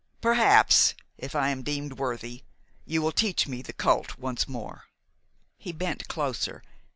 Perhaps, 0.19 0.95
if 1.19 1.35
I 1.35 1.49
am 1.49 1.61
deemed 1.61 1.93
worthy, 1.99 2.41
you 2.87 3.03
will 3.03 3.11
teach 3.11 3.47
me 3.47 3.61
the 3.61 3.71
cult 3.71 4.17
once 4.17 4.47
more." 4.47 4.85
He 5.59 5.71
bent 5.71 6.07
closer. 6.07 6.63